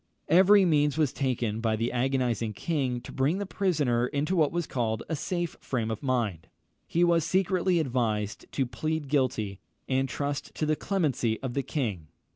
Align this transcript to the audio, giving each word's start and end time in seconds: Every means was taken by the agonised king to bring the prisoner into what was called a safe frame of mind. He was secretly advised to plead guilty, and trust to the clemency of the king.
Every 0.29 0.65
means 0.65 0.97
was 0.97 1.13
taken 1.13 1.59
by 1.61 1.75
the 1.75 1.91
agonised 1.91 2.55
king 2.55 3.01
to 3.01 3.11
bring 3.11 3.37
the 3.37 3.45
prisoner 3.45 4.07
into 4.07 4.35
what 4.35 4.51
was 4.51 4.65
called 4.65 5.03
a 5.07 5.15
safe 5.15 5.55
frame 5.59 5.91
of 5.91 6.01
mind. 6.01 6.47
He 6.87 7.03
was 7.03 7.23
secretly 7.23 7.77
advised 7.77 8.51
to 8.53 8.65
plead 8.65 9.09
guilty, 9.09 9.59
and 9.87 10.09
trust 10.09 10.55
to 10.55 10.65
the 10.65 10.75
clemency 10.75 11.39
of 11.41 11.53
the 11.53 11.61
king. 11.61 12.07